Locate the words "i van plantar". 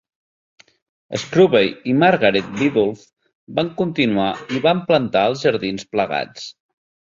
4.57-5.23